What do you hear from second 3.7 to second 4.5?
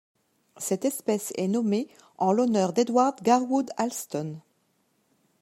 Alston.